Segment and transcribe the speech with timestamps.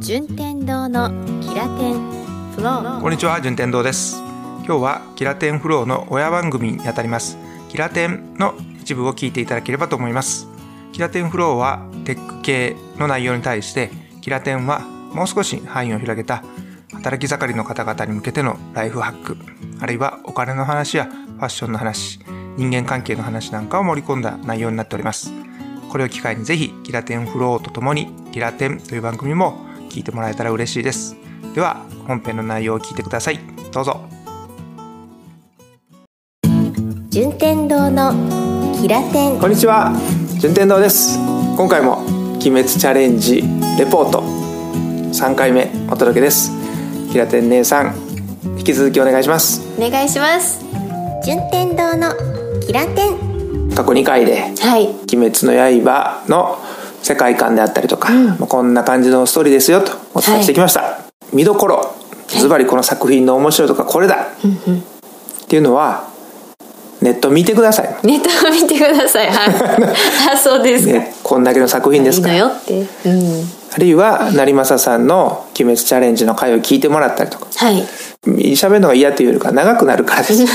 [0.00, 1.10] 順天堂の
[1.42, 2.10] キラテン
[2.56, 3.00] フロー。
[3.02, 4.16] こんにちは順天堂です。
[4.64, 7.36] 今日はキラテンフローの親番組にあたります。
[7.68, 10.48] キラテンの一部を聞いていただければと思います。
[10.92, 13.90] キラテンフローはテック系の内容に対して
[14.22, 16.42] キラテンはもう少し範囲を広げた
[16.94, 19.36] 働き盛りの方々に向けてのライフハック
[19.80, 22.20] あるいはお金の話やファッションの話
[22.56, 25.30] 人間関係の話なんかを盛り込んだ内容になっております。
[25.90, 31.16] これを機会にぜひキラテンフローとともにキラテンという番組も聞いてもらえたら嬉しいです。
[31.54, 33.40] では本編の内容を聞いてください。
[33.72, 34.00] どうぞ。
[37.10, 38.12] 順天堂の
[38.80, 39.92] キラテンこんにちは。
[40.38, 41.18] 順天堂です。
[41.56, 41.98] 今回も
[42.36, 43.42] 鬼滅チャレンジ
[43.76, 44.22] レポート。
[45.12, 46.52] 3回目お届けです。
[47.10, 47.94] キラテン姉さん
[48.56, 49.60] 引き続きお願いします。
[49.76, 50.64] お願いします。
[51.24, 52.14] 順天堂の
[52.60, 55.52] キラテン過去2回ではい「鬼滅の
[55.84, 56.58] 刃」の
[57.02, 58.26] 世界観であったりとか、うん。
[58.28, 60.98] まあこんな感じのストーリーですよとお伝えしてきました、
[61.32, 61.94] 見どころ
[62.28, 66.08] ズバリこの作品の面白いとかこれだ、っていうのは
[67.00, 69.30] ネット見てください、ネットを見てください。
[69.30, 69.48] はい。
[70.34, 72.28] あそうですか、ね、こんだけの作品ですか。
[72.28, 72.86] らいいのよって。
[73.06, 73.50] うん。
[73.72, 77.46] あるいは成政さんの「鬼滅チャレンジ」の回を聞いてもらったりとか。
[77.56, 77.86] はい。
[78.26, 80.44] 喋るのが嫌というよりか長くなるからです。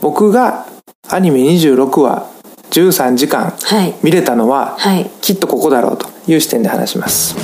[0.00, 0.64] 僕が
[1.08, 2.24] アニメ26話
[2.70, 3.94] 13時間はい。
[4.02, 5.10] 見れたのは、はい。
[5.20, 7.34] きっとここだろうという視点で話します。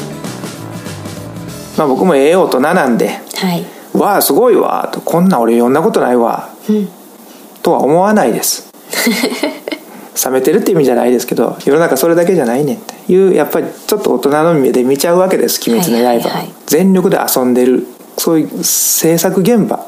[1.77, 3.65] まあ僕もええ大人なんではい
[3.99, 6.89] 「わあすごいわ」と「こんなん俺読んだことないわ」うん。
[7.63, 8.71] とは思わないです。
[10.25, 12.93] 冷めてるって意味じゃないですけど世の中それだけじゃないねんって。
[13.13, 16.53] いうやっぱりちょっと大人の目で見ちゃうわけです「鬼滅の刃」はいはいはい。
[16.67, 17.87] 全力で遊んでる。
[18.19, 19.81] そういう制作現場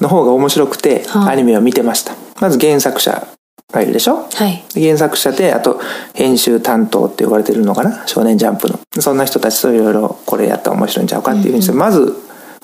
[0.00, 2.12] の方が面白くてはあアニメを見てました。
[2.40, 3.26] まず原作者
[3.74, 4.26] がいるでしょ？
[4.32, 4.64] はい。
[4.74, 5.80] 原作者であと
[6.14, 8.06] 編集担当って呼ばれてるのかな？
[8.06, 8.78] 少年ジャンプの。
[9.00, 12.14] そんな人たちといろいろこれやったら面白いんちゃうかっていうふうにして、まず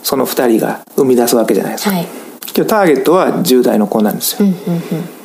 [0.03, 2.06] その2人が生み出すわけじゃないですか、はい。
[2.56, 4.81] 今日ターゲットは10代の子なんですよ、うんうんうん。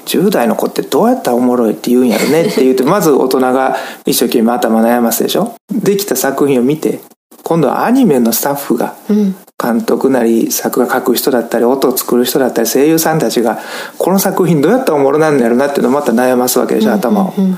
[0.05, 5.55] 10代の子ってどうやったらおもろいって言うんやろねって言うと まず大人が一生懸命頭悩ますでしょ？
[5.71, 6.99] できた作品を見て
[7.43, 13.59] 今度はアニメのスタッフがうん監督なり作画書く人だったり音を作る人だったり声優さんたちが
[13.97, 17.33] この作品どうやったらおもろなんだろうなっていうのをまた悩ますわけでしょ頭を。
[17.37, 17.57] うん。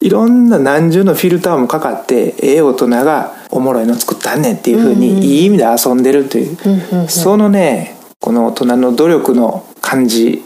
[0.00, 6.58] いろんな何重のフィルターもかかってええ大人がおもろいの作ったんねんっていうふうにいい意味で遊んでるという。
[6.66, 7.08] うんうんうん。
[7.08, 10.42] そのねこの大人の努力の感じ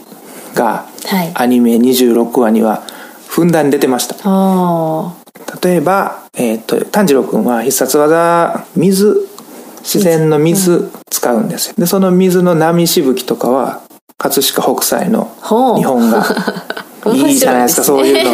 [0.53, 1.31] がはい。
[1.33, 2.83] アニメ26話には
[3.27, 4.15] ふんだんに出てました。
[4.23, 5.15] あ
[5.63, 9.27] 例えば、えー、と炭治郎君は必殺技水
[9.81, 11.75] 自然の水使うんですよ。
[11.77, 13.81] でその水の波しぶきとかは
[14.17, 15.31] 葛飾北斎の
[15.77, 16.25] 日本が
[17.13, 18.31] い いいじゃないですかそういうの。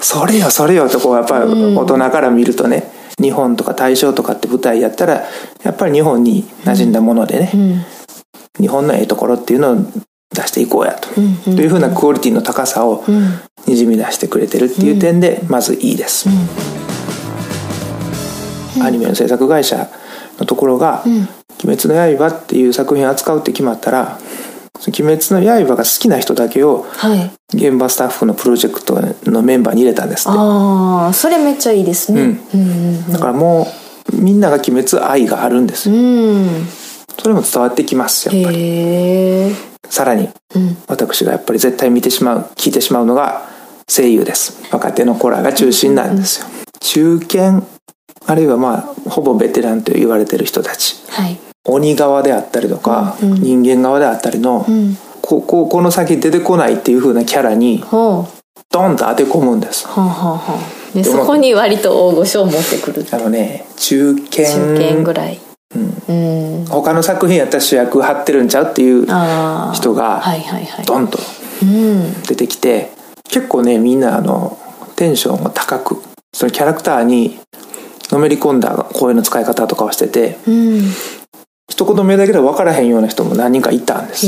[0.00, 2.90] それよそれよとこうやっぱり大人から見るとね、
[3.20, 5.24] 日本とか大正とかって舞台やったら
[5.62, 7.84] やっぱり日本に馴染んだものでね、うん。
[8.60, 9.76] 日本のええところっていうのを
[10.34, 11.08] 出していこうやと、
[11.44, 13.40] というふうなクオリティの高さをうん。
[13.66, 16.28] にじみ出してくれてるっていう点でまずいいです、
[18.80, 19.88] アニメの制作会社
[20.38, 21.28] のところが「ん。
[21.64, 24.18] 鬼滅の刃」っていう作品を扱うって決まったら
[24.86, 27.30] 「鬼滅の刃」が好きな人だけをはい。
[27.54, 30.38] 現場スタッフのプロジェクトのメンバーに入れたんですって。
[30.38, 32.40] ああそれめっちゃいいですね。
[32.52, 33.12] うん。
[33.12, 33.68] だからも
[34.12, 35.94] うみんなが鬼滅愛があるんですよ。
[35.94, 36.00] うん。
[36.00, 36.68] うん
[37.18, 39.54] それも伝わってきますやっぱり。
[39.88, 40.76] さらにうん。
[40.86, 43.42] 私がやっぱり絶対見てしまう聞いてしまうのが
[43.88, 44.58] 声優です。
[44.70, 46.46] 若手の子らが中心なんですよ。
[46.80, 47.62] 中堅
[48.26, 50.96] あるいはまあほぼベテランと言われてる人たち。
[51.10, 51.38] はい。
[51.64, 53.42] 鬼側であったりとか、うんうん。
[53.42, 54.96] 人間側であったりの、うん。
[55.22, 59.86] こここの先出てこないっていう風なキャラにドンと当て込むんです。
[59.86, 60.42] はあはあは
[60.92, 63.04] あでそこに割と大御所を持ってくる。
[63.10, 64.44] あのね中堅。
[64.44, 65.40] 中堅ぐらい。
[65.74, 65.78] う
[66.12, 66.60] ん。
[66.60, 66.64] うん。
[66.66, 70.86] 他の作品やったら主役張ってるんちゃうっていう人がはいはいはい。
[70.86, 71.18] ドンと
[71.62, 72.22] うん。
[72.22, 72.90] 出てきて
[73.28, 74.58] 結構ねみんなあの
[74.94, 77.38] テンションが高くそのキャラクターに
[78.16, 80.82] のめり込んだ声の使い方とかをしててうん。
[81.68, 84.26] 一言目だけでは分からへんような人も何人かいたんです。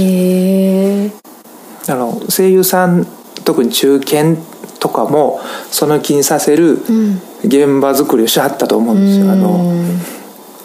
[1.91, 3.07] あの声優さん
[3.45, 4.37] 特に中堅
[4.81, 5.41] とかも
[5.71, 7.21] その気にさせるうん。
[7.45, 9.31] 現場作りをしはったと思うんですよ。
[9.31, 10.18] あのうん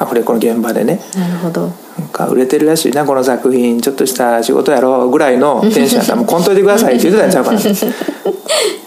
[0.04, 1.00] アフレコの現場でね。
[1.16, 1.72] なるほど。
[1.98, 2.92] なんか売れてるらしい。
[2.92, 7.60] なこの作品ちょっとした仕事やろぐらいの テンションやったらもうこんといてくださいって言ってたんちゃうかな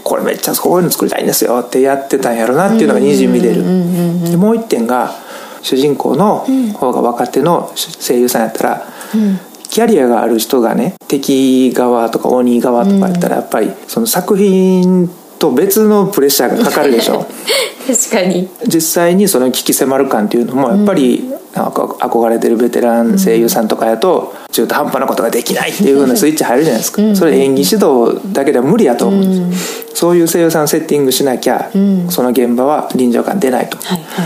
[0.04, 3.64] これめっちゃこういうの作りたいんですよってやってたんやろなっていうのがにじみ出る。
[4.30, 5.12] でもう一点が
[5.62, 8.86] 主人公の方が若手の声優さんやったら、
[9.68, 17.26] キャリアがある人がね敵側とか鬼側とかやったらやっぱりその作品と別のプレッシャーがかかるでしょ。
[17.86, 18.48] 確かに。
[18.66, 31.70] 実際にその危機迫る感っていうのもやっぱり、なんか憧れてるベテラン声優さんとかやと中途半端なことができないっていうふうなスイッチ入るじゃないですか、それ演技指導だけでは無理やと思うんです、そういう声優さんセッティングしなきゃ、
[32.10, 34.24] その現場は臨場感出ないと、はいは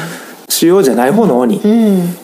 [0.49, 2.17] 主要じゃない方の鬼、いうん。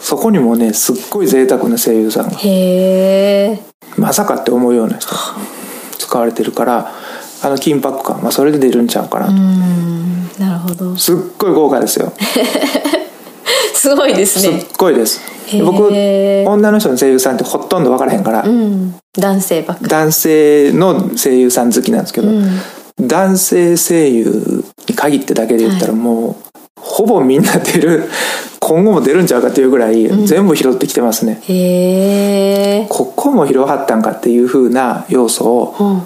[0.00, 2.36] そこにもねすっごい贅沢な声優さんが。
[2.38, 3.58] へえ
[3.96, 5.14] まさかって思うような人。
[5.14, 5.20] が
[5.98, 6.92] 使われてるから
[7.44, 10.96] あの緊迫感、まあ、それで出るんちゃうかなと、うんなるほど。
[10.96, 12.12] すっごい豪華ですよ。
[13.74, 15.20] すごいですすっねごいです。
[15.62, 18.94] 僕女の人の声優さんってほとんど分からへんから、うん。
[19.16, 22.28] 男性ばっか男性の声優さん好きなんですけど、
[23.00, 26.34] 男性声優に限ってだけで言ったらもう、
[26.80, 28.08] ほぼみんな出る
[28.58, 36.02] 今後も出るんちゃうかっていうぐらい全部拾ってきてますね、へえここも拾はったんかっていう風な要素をうん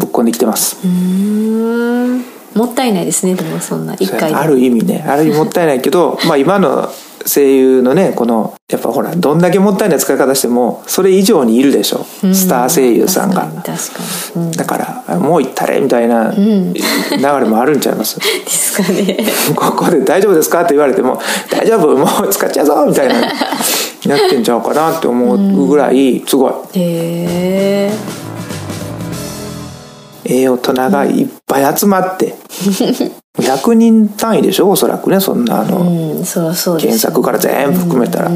[0.00, 2.24] ぶっ込んできてます、うん。
[2.54, 3.34] もったいないですね。
[3.34, 4.36] でもそんな一回で。
[4.36, 5.04] ある意味ね。
[5.06, 6.90] ある意味もったいないけど まあ今の
[7.26, 13.42] 声優のねこのやっぱほらどんだけもったいない使い方してもそれ以上にいるでしょ、スター声優さんが。
[13.42, 13.72] 確か
[14.36, 16.74] にうん、だからもう行ったれみたいな流
[17.20, 19.18] れもあるんちゃいます、 ですかね。
[19.54, 21.20] ここで「大丈夫ですか?」って言われても
[21.50, 26.52] 「大丈夫もう使っちゃうぞ」みたいなやってんちゃうかなって思うぐらいすごい。
[26.52, 28.19] へえ
[30.30, 32.34] ええ大人がいっぱい集まって
[33.38, 36.86] 100人単位でしょおそらくねそんなあの、うんそりゃそうです。
[36.86, 38.30] 検索から全部含めたら、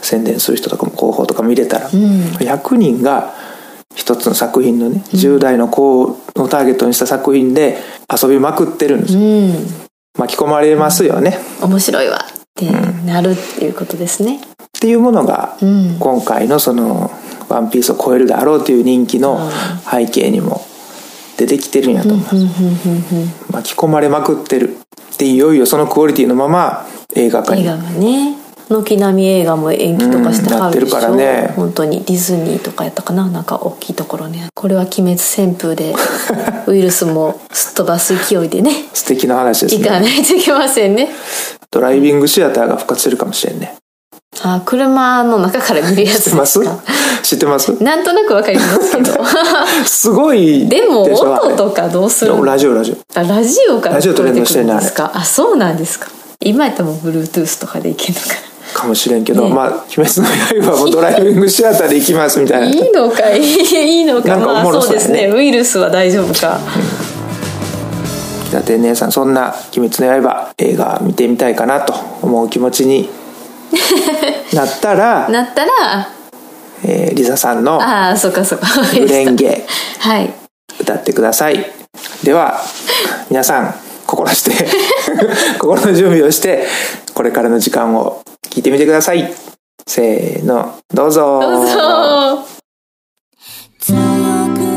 [0.00, 3.34] 宣伝する人とかも広報とか見れたら、100人が
[3.94, 6.16] 一つの作品のね、10代の子を
[6.48, 7.78] ターゲットにした作品で
[8.10, 9.20] 遊びまくってるんですよ。
[9.20, 9.52] うん。
[10.18, 12.70] 巻き込まれますよね、面白いわって
[13.04, 14.40] なるっていうことですね。
[14.62, 15.98] っていうものが、ん。
[15.98, 17.10] 今回のその
[17.48, 19.50] 「ワンピースを超えるであろうという人気の
[19.90, 20.64] 背景にも
[21.36, 22.36] 出てきてるんやと思います、
[23.52, 24.76] 巻き込まれまくってる
[25.18, 27.62] でいよいよそのクオリティのまま映画化に。
[27.62, 31.52] 映画がね軒並み映画も延期とかしてはるでしょ、うんなってるからね。
[31.54, 34.48] 本当にディズニーとかやったかななんか大きいところね。
[34.54, 35.94] これは鬼滅旋風で
[36.66, 38.88] ウイルスもすっ飛ばす勢いでね。
[38.94, 41.10] 素敵な話です行かねないといけませんね。
[41.70, 43.76] ドライビングシアターが復活してるかもしれんね。
[44.42, 46.58] あ車の中から見るやつ知ってます？
[46.58, 46.82] ですか
[47.24, 47.82] 知ってます？
[47.82, 49.12] なんとなくわかりますけど。
[49.86, 52.44] すごいでも音とかどうする？
[52.44, 53.18] ラジオラジオ。
[53.18, 55.10] あラジオからラジオと連動してるんですか？
[55.14, 56.08] あそうなんですか。
[56.40, 59.54] 今やったらもう Bluetooth とかでいけるのかかもしれんけど、ね。
[59.54, 59.66] まあ
[59.96, 60.20] 「鬼滅
[60.60, 62.66] の刃」もドライビングシアターで行きますみたいな。
[62.66, 63.40] いいのかい？
[64.02, 64.36] いのかな？
[64.36, 65.30] んかおまあそうですね。
[65.34, 66.58] ウイルスは大丈夫か。
[68.50, 73.08] 北天姉さんそんな「鬼滅の刃」映画見てみたいかなと思う気持ちに
[74.52, 76.08] なったら、 なったら
[76.82, 79.64] えーリサさんのああそっかそっか「グレンゲ。
[79.98, 80.32] はい」
[80.80, 81.70] 歌ってください。
[82.22, 82.60] では
[83.30, 83.74] 皆さん
[84.06, 84.66] 心して
[85.58, 86.66] 心の準備をして
[87.14, 89.32] これからの時間を聞いてみてください。
[89.86, 91.40] せーのどうぞ。
[91.40, 91.74] どうぞ。
[93.80, 93.96] 強
[94.56, 94.73] く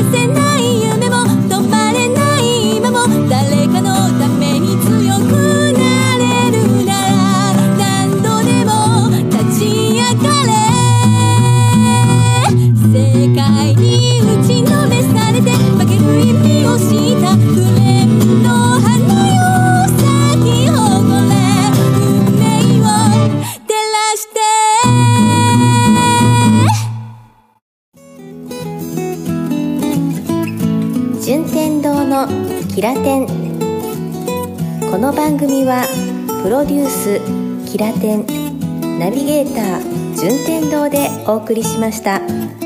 [0.00, 0.31] っ
[31.24, 32.26] 順天堂の
[32.74, 33.26] キラテン
[34.90, 35.86] この番組は
[36.42, 42.61] プロデュースキラテンナビゲーター順天堂でお送りしました。